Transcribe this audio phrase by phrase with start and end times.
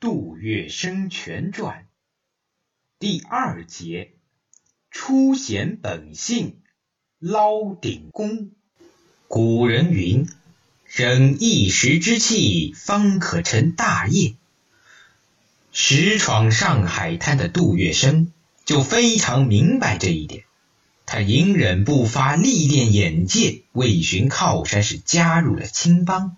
[0.00, 1.88] 杜月笙全传
[3.00, 4.12] 第二节：
[4.92, 6.60] 初显本性，
[7.18, 8.52] 捞鼎功。
[9.26, 10.28] 古人云
[10.86, 14.36] ：“忍一时之气，方可成大业。”
[15.74, 18.28] 实闯上海滩的杜月笙
[18.64, 20.44] 就非常明白这一点。
[21.06, 26.36] 他隐忍不发，历练眼界，为寻靠山，是加入了青帮。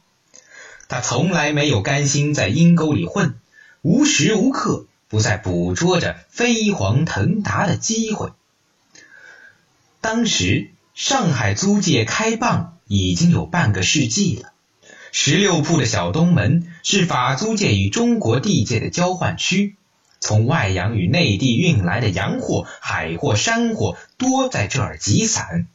[0.88, 3.38] 他从来没有甘心在阴沟里混。
[3.82, 8.32] 无时无刻不在捕捉着飞黄腾达的机会。
[10.00, 14.52] 当时上海租界开蚌已经有半个世纪了，
[15.12, 19.76] 十六铺的小东门是法租界与中国地界的交换区，
[20.20, 25.66] 从外洋与内地运来的洋货、海货、山货多在这儿集散，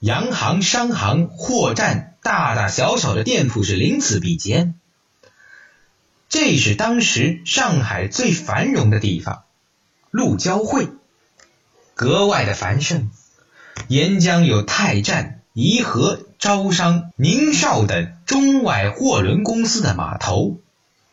[0.00, 4.74] 洋行、商行、货站，大大小小的店铺是鳞次比肩。
[6.32, 9.42] 这是当时上海最繁荣的地方，
[10.10, 10.88] 陆交会
[11.92, 13.10] 格外的繁盛。
[13.86, 20.56] 沿江有泰站、颐和、招商、宁绍等中外货轮公司的码头，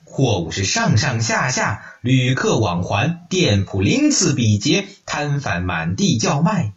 [0.06, 6.72] 货物是上上下下，旅客往还，店铺鳞次比劫，摊贩满地叫卖。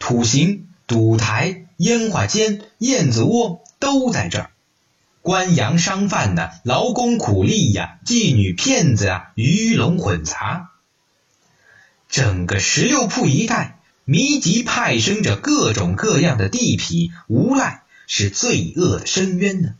[0.00, 4.50] 土行、赌台、烟花间、燕子窝都在这儿。
[5.24, 10.68] 官洋商贩呢，劳工苦力呀，妓女骗子啊，鱼龙混杂。
[12.10, 19.74] 整个十六铺一带密集派生着各种各样的地痞无赖，是罪恶的深渊呢。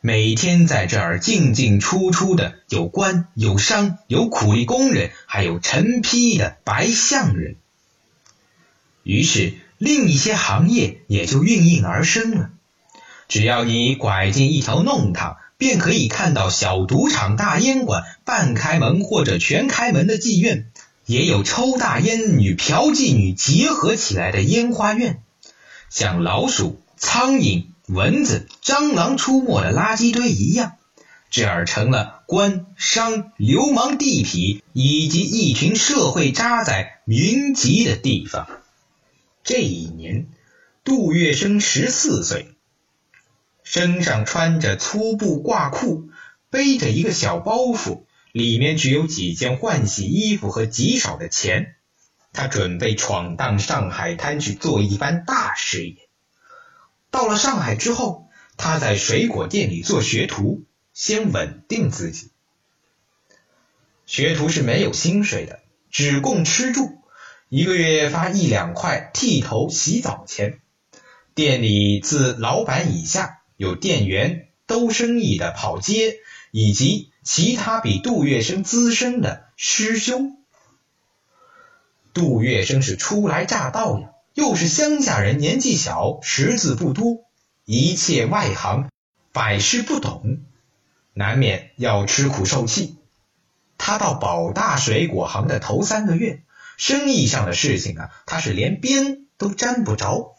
[0.00, 7.54] 每天在这儿进进出出的有官有商有苦力工人，还有陈批的白象人。
[9.04, 12.50] 于是另一些行业也就应运而生了。
[13.28, 20.70] 只要你拐进一条弄堂，便可以看到小赌场、大烟馆、半开门或者全开门的妓院，
[21.06, 25.22] 也有抽大烟与嫖妓女结合起来的烟花院，
[25.90, 30.74] 像老鼠、苍蝇、蚊子、蟑螂出没的垃圾堆一样，
[31.30, 38.46] 这儿成了官商、流氓、地痞以及一群社会渣仔云集的地方。
[39.42, 40.26] 这一年，
[40.84, 42.55] 杜月笙十四岁。
[43.66, 46.08] 身上穿着粗布褂裤，
[46.50, 51.74] 背着一个小包袱，里面只有几件换洗衣服和极少的钱。
[52.32, 56.08] 他准备闯荡上海滩去做一番大事业。
[57.10, 60.62] 到了上海之后，他在水果店里做学徒，
[60.94, 62.30] 先稳定自己。
[64.06, 65.58] 学徒是没有薪水的，
[65.90, 67.00] 只供吃住，
[67.48, 70.60] 一个月发一两块剃头洗澡钱。
[71.34, 73.35] 店里自老板以下。
[73.56, 76.16] 有店员、兜生意的跑街，
[76.50, 80.36] 以及其他比杜月笙资深的师兄。
[82.12, 87.24] 杜月笙是初来乍到呀，又是乡下人，年纪小，识字不多，
[87.64, 88.90] 一切外行，
[89.32, 90.40] 百事不懂，
[91.12, 92.98] 难免要吃苦受气。
[93.78, 96.42] 他到宝大水果行的头三个月，
[96.78, 100.34] 生意上的事情啊，他是连边都沾不着。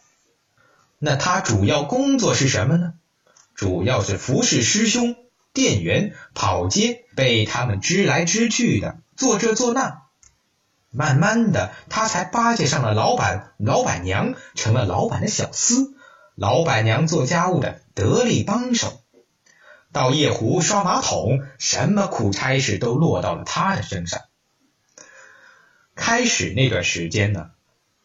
[0.99, 2.95] 那他主要工作是什么呢？
[3.57, 5.15] 主要是服侍师兄、
[5.51, 10.03] 店员、跑街，被他们支来支去的，做这做那。
[10.91, 15.95] 慢慢的，他才巴结上了老板、老板娘，成了老板的小厮，
[16.35, 19.01] 老板娘做家务的得力帮手。
[19.91, 24.21] 到夜壶刷马桶，什么苦差事都落到了他的身上。
[25.95, 27.49] 开始那段时间呢，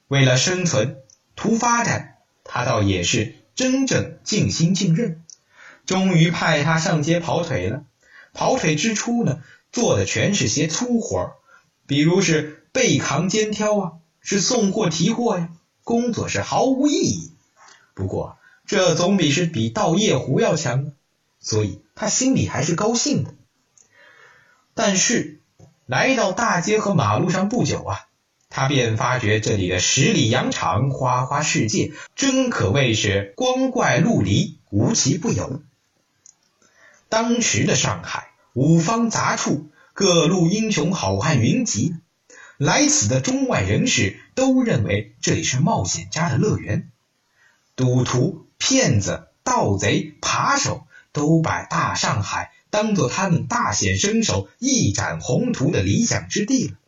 [0.09, 0.97] 为了生存、
[1.37, 5.22] 图发展，他倒也是真正尽心尽任。
[5.87, 7.85] 终于派他上街跑腿了。
[8.33, 9.41] 跑腿之初呢，
[9.73, 11.33] 做的全是些粗活，
[11.87, 15.51] 比如是背扛肩挑啊，是送货提货呀，
[15.85, 17.33] 工作是毫无意义。
[17.95, 20.93] 不过这总比是比倒夜壶要强，
[21.41, 23.35] 所以他心里还是高兴的。
[24.73, 25.41] 但是
[25.85, 28.07] 来到大街和马路上不久啊，
[28.49, 35.61] 他便发觉这里的十里洋场、花花世界，真可谓是光怪陆离，无奇不有。
[37.13, 41.95] 当时的上海，五方杂处，各路英雄好汉云集。
[42.57, 46.91] 来此的中外人士都认为这里是冒险家的乐园，
[47.77, 56.79] 赌徒、骗子、盗贼、扒手都把大上海当做他们大显身手、一展宏图的理想之地了。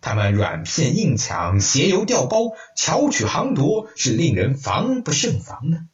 [0.00, 5.84] 他们软骗硬抢、携油调包、巧取豪夺，是令人防不胜防的。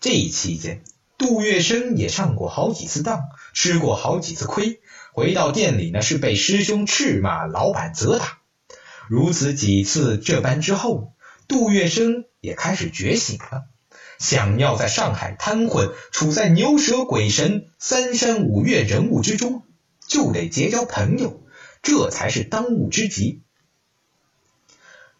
[0.00, 0.82] 这一期间。
[1.22, 3.20] 杜月笙也上过好几次当，
[3.54, 4.80] 吃过好几次亏。
[5.12, 8.38] 回到店里呢，是被师兄斥骂，老板责打。
[9.08, 11.14] 如此几次这般之后，
[11.46, 13.66] 杜月笙也开始觉醒了，
[14.18, 19.62] 想要在上海贪混，处在牛蛇鬼神、三山五岳人物之中，
[20.08, 21.40] 就得结交朋友，
[21.82, 23.42] 这才是当务之急。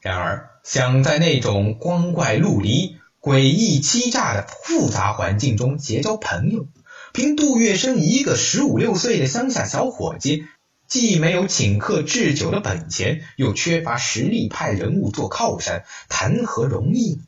[0.01, 6.67] 然而，想在那种光怪陆离、诡异欺诈的复杂环境中结交朋友，
[7.13, 10.45] 凭杜月笙一个十五六岁的乡下小伙计，
[10.89, 17.21] 既没有请客置酒的本钱，又缺乏实力派人物做靠山，谈何容易？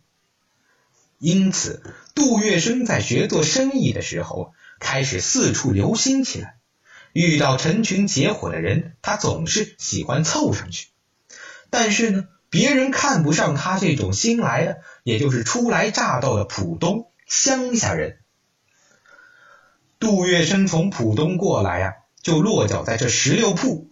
[1.20, 1.80] 因此，
[2.16, 6.56] 杜月笙在学做生意的时候，开始四处留心起来。
[7.12, 10.88] 遇到成群结伙的人，他总是喜欢凑上去。
[11.70, 12.24] 但是呢？
[12.54, 18.20] 别人看不上他这种新来的，也就是初来乍到的浦东乡下人。
[19.98, 23.90] 杜月笙从浦东过来呀，就落脚在这十六铺。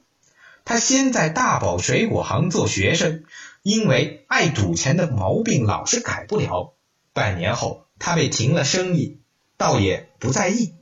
[0.64, 3.24] 他先在大宝水果行做学生，
[3.64, 6.74] 因为爱赌钱的毛病老是改不了。
[7.12, 9.18] 半年后，他被停了生意，
[9.56, 10.76] 倒也不在意。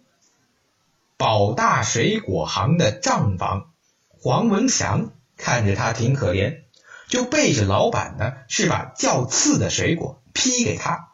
[1.17, 3.73] 宝大水果行的账房
[4.11, 6.65] 黄文祥看着他挺可怜。
[7.10, 11.08] 就背着老板呢，是把较次的水果批给他。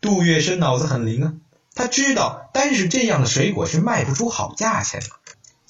[0.00, 1.32] 杜月笙脑子很灵啊，
[1.74, 5.06] 他知道单是这样的水果是卖不出好价钱的。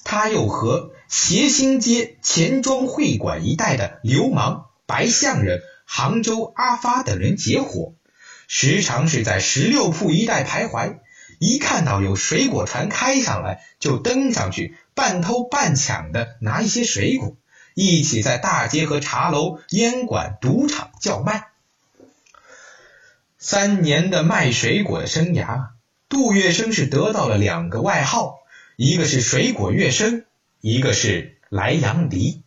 [0.03, 7.93] 他又和协兴街钱庄会馆一带的流氓白象人、杭州阿发等人结伙，
[8.47, 10.97] 时常是在十六铺一带徘徊。
[11.37, 17.35] 一看到有水果船开上来，就登上去，半偷半抢的拿一些水果。
[17.73, 21.47] 一起在大街和茶楼、烟馆、赌场叫卖。
[23.37, 25.69] 三年的卖水果的生涯，
[26.09, 28.39] 杜月笙是得到了两个外号，
[28.75, 30.25] 一个是水果月笙，
[30.59, 32.43] 一个是莱阳梨。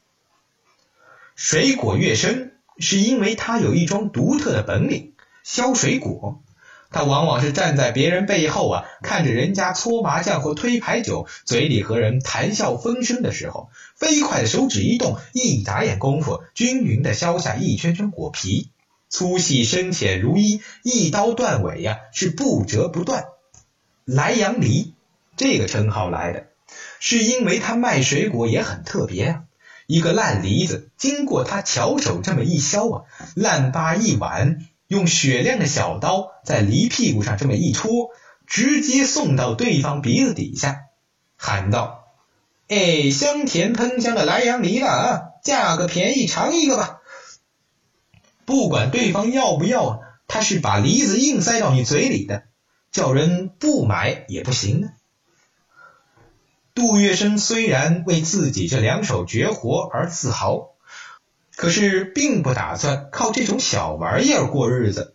[1.34, 6.40] 水果月笙是因为他有一桩独特的本领——削水果。
[6.94, 18.70] 他往往是站在别人背后啊，看着人家搓麻将或推牌九，嘴里和人谈笑风生的时候，飞快的手指一动，一眨眼功夫，均匀的削下一圈圈果皮，
[19.08, 23.24] 粗细深浅如一，一刀断尾呀，是不折不断。
[24.04, 24.94] 莱阳梨
[25.36, 26.46] 这个称号来的，
[27.00, 29.42] 是因为他卖水果也很特别啊，
[29.88, 33.02] 一个烂梨子经过他巧手这么一削啊，
[33.34, 34.68] 烂巴一碗。
[34.86, 38.10] 用雪亮的小刀在梨屁股上这么一戳，
[38.46, 40.82] 直接送到对方鼻子底下，
[41.36, 42.04] 喊道
[42.68, 47.00] ：“哎，香甜喷香的莱阳梨了啊，价格便宜，尝一个吧。”
[48.44, 52.44] 不管对方要不要，他是把梨子硬塞到你嘴里的，
[52.92, 54.90] 叫人不买也不行。
[56.74, 60.73] 杜月笙虽然为自己这两手绝活而自豪。
[61.56, 65.14] 可是并不打算靠这种小玩意儿过日子，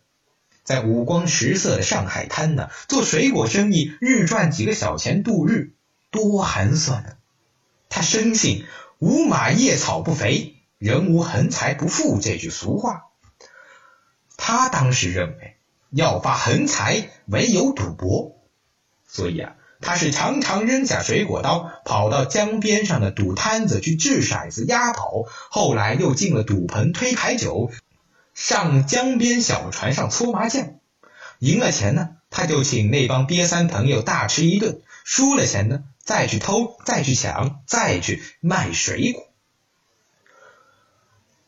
[0.63, 5.73] 在五光十色的上海滩呢，做水果生意，日赚几个小钱度日，
[6.11, 7.17] 多寒酸啊！
[7.89, 8.65] 他深信
[8.99, 13.05] “无马夜草不肥，人无横财不富”这句俗话。
[14.37, 15.57] 他当时认为，
[15.89, 18.37] 要发横财，唯有赌博，
[19.07, 19.55] 所以啊。
[19.81, 27.71] 他是常常扔下水果刀，跑到江边上的赌摊子去掷骰子押宝，后来又进了赌棚推牌九，
[28.33, 30.75] 上江边小船上搓麻将，
[31.39, 39.23] 赢了钱呢，他就请那帮瘪三朋友大吃一顿；输了钱呢，再去偷，再去抢，再去卖水果。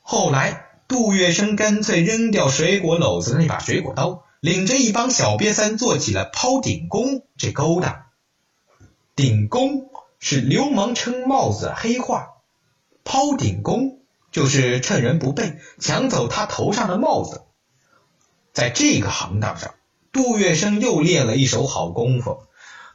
[0.01, 8.05] 后来，杜月笙干脆扔掉水果篓子那把水果刀，领着一帮小瘪三做起了抛顶工这勾当。
[9.15, 9.89] 顶工
[10.19, 12.29] 是流氓称帽子黑话，
[13.03, 13.99] 抛顶工
[14.31, 17.41] 就是趁人不备抢走他头上的帽子。
[18.53, 19.75] 在这个行当上，
[20.11, 22.43] 杜月笙又练了一手好功夫。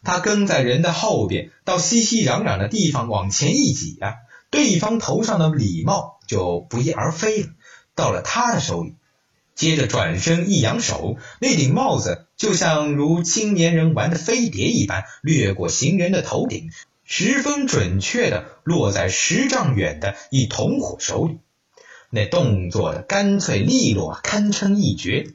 [0.04, 4.14] 他跟在人的后边，到熙熙攘攘的地方往前一挤啊，
[4.50, 7.49] 对方头上的礼帽就不翼而飞了，
[7.94, 8.94] 到了他的手里。
[9.54, 16.71] 接着转身一扬手，那顶帽子就像如青年人玩的飞碟一般，掠过行人的头顶，
[17.05, 21.38] 十分准确的落在十丈远的一同伙手里。
[22.11, 25.33] 那动作的干脆利落，堪称一绝。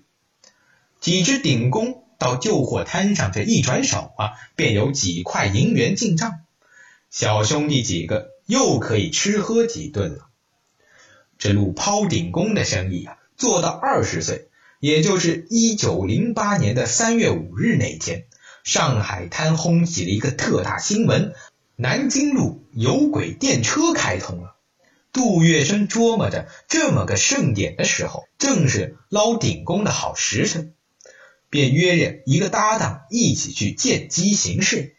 [0.99, 6.41] 几只顶工到旧货摊上这一转手啊，便有几块银元进账，
[7.09, 10.27] 小兄弟几个又可以吃喝几顿了。
[11.39, 13.17] 这路抛顶工的生意啊。
[13.37, 14.49] 做到二十岁，
[14.81, 18.25] 也就是一九零八年的三月五日那天，
[18.63, 21.35] 上海滩轰起了一个特大新闻：
[21.75, 24.55] 南京路有轨电车开通了。
[25.13, 30.73] 杜月笙琢磨着这么个盛典的时候，正是捞顶工的好时辰，
[31.51, 34.95] 便约着一个搭档一起去见机行事。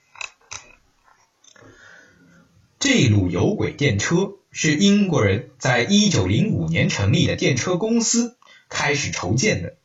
[2.79, 8.37] 这路有轨电车是英国人在一九零五年成立的电车公司
[8.73, 9.77] 开始筹建的，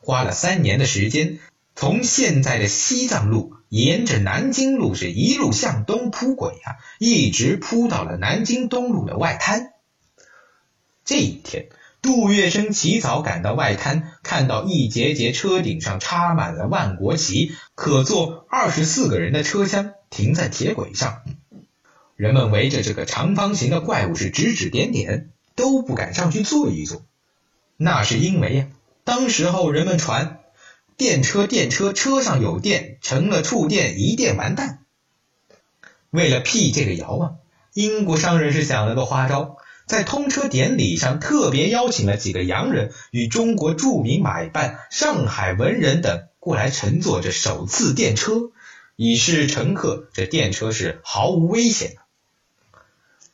[0.00, 1.38] 花了三年的时间，
[1.76, 9.72] 从现在的西藏路沿着南京路是一路向东铺轨啊，一直铺到了南京东路的外滩。
[11.04, 11.68] 这一天，
[12.02, 21.22] 杜月笙起早赶到外滩，看到一节节车顶上插满了万国旗，可坐二十四个人的车厢停在铁轨上。
[22.16, 27.04] 人们围着这个长方形的怪物是指指点点，都不敢上去坐一坐。
[27.76, 28.66] 那是因为呀，
[29.04, 30.40] 当时候人们传
[30.96, 34.84] 电车电车车上有电，成了触电一电完蛋。
[36.10, 37.30] 为了辟这个谣啊，
[37.72, 48.52] 英国商人是想了个花招，在通车典礼上特别邀请了几个洋人与中国著名买办上海文人等过来乘坐这首次电车，
[48.94, 52.02] 以示乘客这电车是毫无危险的。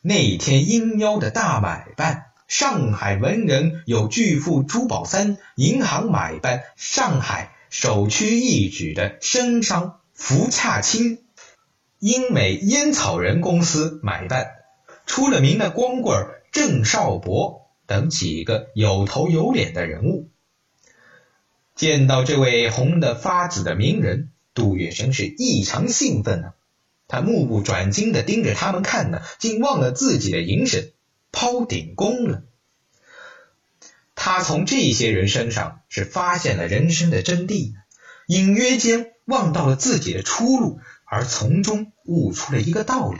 [0.01, 11.19] 那天应邀的大买办，上海文人有巨富朱宝三，银行买办上海首屈一指的绅商福洽清，
[11.97, 14.47] 英美烟草人公司买办
[15.05, 20.27] 出了名的光棍郑少伯等几个有头有脸的人物。
[21.73, 26.53] 见到这位红得发紫的名人，杜月笙是异常兴奋啊！
[27.07, 30.89] 他目不转睛地盯着他们看呢，竟忘了自己的营生
[31.31, 32.43] 抛顶功了。
[34.15, 37.73] 他从这些人身上是发现了人生的真谛，
[38.27, 43.19] 隐约间望到了自己的出路，而从中悟出了一个道理。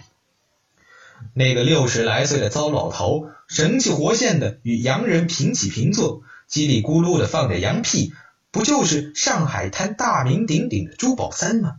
[1.33, 8.13] 那个六十来岁的糟老头，神气活现的与洋人平起平坐，叽里咕噜的放着洋屁，
[8.49, 11.75] 不就是上海滩大名鼎鼎的朱宝三吗？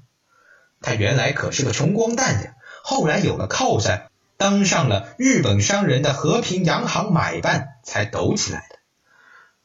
[0.81, 4.12] 他原来可是个穷光蛋呀，后来有了靠山，
[4.43, 8.79] 当上了日本商人的和平洋行买办，才抖起来的。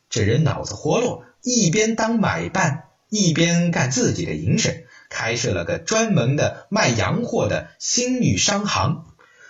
[0.07, 9.07] 这人脑子活络，一边当买办，一边干自己的营生，开设了个专门的卖洋货的新宇商行。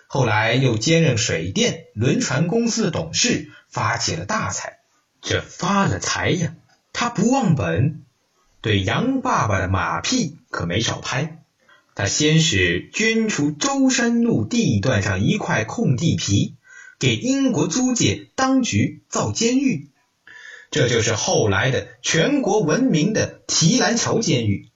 [0.08, 4.80] 后来又兼任水电、轮船公司的董事，发起了大财。
[5.22, 6.54] 这发了财呀，
[6.94, 8.06] 他不忘本，
[8.62, 11.44] 对杨爸爸的马屁可没少拍。
[11.98, 16.54] 他先是捐出舟山路地段上一块空地皮，
[17.00, 19.90] 给英国租界当局造监狱，
[20.70, 24.70] 这就是后来的全国闻名的提篮桥监狱。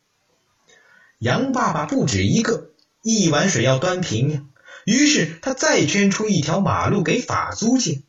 [1.19, 2.71] 杨爸爸不止一个，
[3.03, 4.41] 一碗水要端平呀，
[4.85, 8.01] 于是他再捐出一条马路给法租界，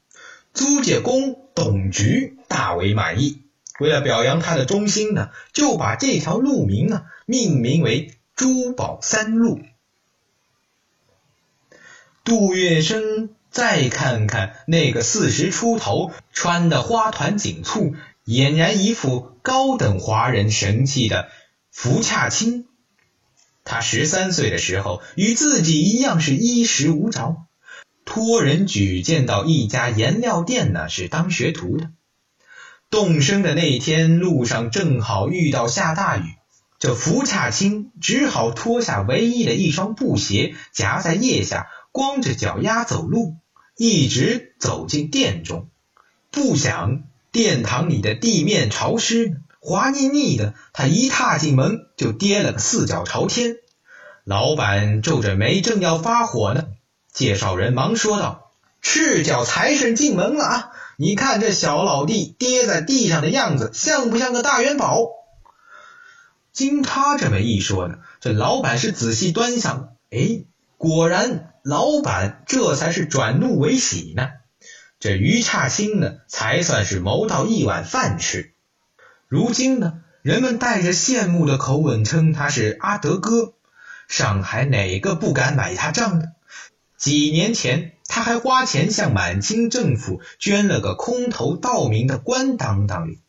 [0.54, 3.42] 租界公董局大为满意，
[3.78, 8.14] 为了表扬他的忠心呢，就把这条路名啊命名为。
[8.43, 9.61] 珠宝三路，
[12.25, 17.95] 杜月笙再看看那个四十出头、穿的花团锦簇、
[18.27, 21.29] 俨然一副高等华人神气的
[21.71, 22.67] 福洽清。
[23.63, 27.47] 他十三岁的时候，与自己一样是衣食无着，
[28.05, 31.93] 托人举荐到一家颜料店呢，是当学徒的。
[32.91, 36.25] 动身的那天，路上正好遇到下大雨。
[36.83, 43.37] 这福洽清只好脱下唯一的一双布鞋，夹在腋下，光着脚丫走路，
[43.77, 45.69] 一直走进店中。
[46.33, 53.59] 不想殿堂里的地面潮湿，滑腻腻的，他一踏进门就跌了个四脚朝天。
[54.25, 56.65] 老板皱着眉，正要发火呢，
[57.12, 58.51] 介绍人忙说道
[58.83, 60.71] ：“赤脚财神进门了啊！
[60.97, 65.07] 你看这小老弟跌在地上的样子，像不像个大元宝？”
[66.52, 70.44] 经他这么一说呢，这老板是仔细端详，哎，
[70.76, 74.28] 果然老板这才是转怒为喜呢。
[75.00, 78.52] 这于洽清呢，才算是谋到一碗饭吃。
[79.28, 83.54] 如今呢，人们带着羡慕的口吻称他是阿德哥，
[84.06, 86.26] 上海哪个不敢买他账呢？
[86.99, 93.22] 几年前他还花钱向满清政府捐了个空头道名的官当当里。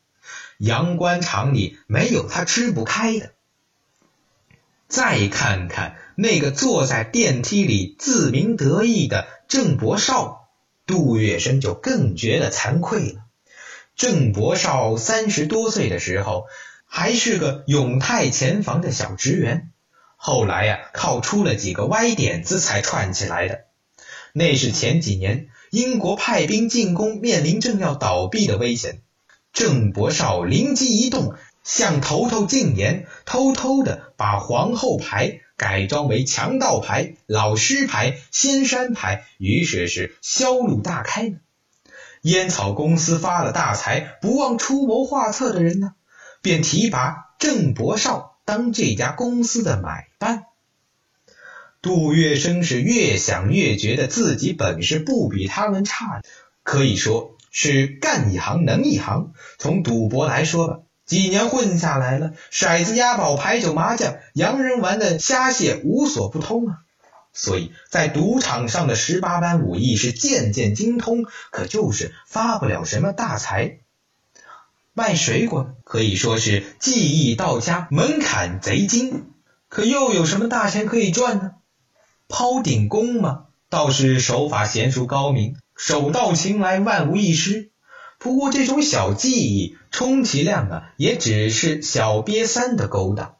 [0.63, 3.31] 阳关厂里没有他吃不开的。
[4.87, 10.47] 再看看那个坐在电梯里自鸣得意的郑伯少，
[10.85, 13.25] 杜月笙就更觉得惭愧了。
[13.97, 16.45] 郑伯少三十多岁的时候，
[16.85, 19.71] 还是个永泰前房的小职员，
[20.15, 23.65] 后来呀，靠出了几个歪点子才串起来的。
[24.31, 29.01] 那是前几年英国派兵进攻，面临正要倒闭的危险。
[29.53, 41.37] 郑伯绍灵机一动，向头头进言，偷偷的把皇后牌改装为强盗牌、老师牌、仙山牌，于是是销路大开呢。
[42.23, 45.93] 烟草公司发了大财，不忘出谋划策的人呢，
[46.41, 50.45] 便提拔郑伯绍当这家公司的买办。
[51.81, 56.23] 杜月笙是越想越觉得自己本事不比他们差，
[56.63, 57.37] 可以说。
[57.53, 59.31] 是干一行能一行。
[59.57, 66.79] 从赌博来说吧，几年混下来了，骰子、押宝、牌九、麻将，洋人玩的虾蟹无所不通啊。
[67.31, 73.79] 所以在赌场上的十八般武艺是件件精通，可就是发不了什么大财。
[74.93, 79.31] 卖水果可以说是技艺到家，门槛贼精，
[79.67, 81.51] 可又有什么大钱可以赚呢？
[82.27, 85.55] 抛顶功嘛，倒是手法娴熟高明。
[85.75, 87.71] 手到擒来，万无一失。
[88.19, 93.35] 不过这种小技艺，充其量啊，也只是小瘪三的勾当。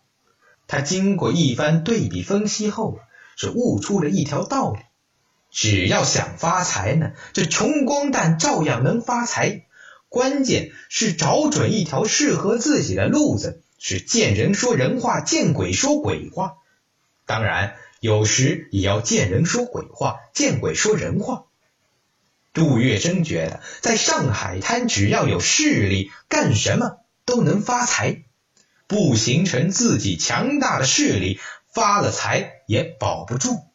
[0.68, 3.00] 他经过一番对比分析后，
[3.38, 4.80] 是悟出了一条道理：
[5.52, 9.66] 只要想发财呢，这穷光蛋照样能发财。
[10.10, 16.56] 关键是找准一条适合自己的路子，是见人说人话，见鬼说鬼话。
[17.26, 21.46] 当然，有时也要见人说鬼话，见鬼说人话。
[22.54, 28.24] 杜月笙觉得，在上海滩只要有势力，干什么都能发财。
[28.86, 31.40] 不形成自己强大的势力，
[31.74, 33.73] 发了财也保不住。